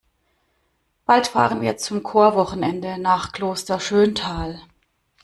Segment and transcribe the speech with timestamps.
[1.05, 4.59] Bald fahren wir zum Chorwochenende nach Kloster Schöntal.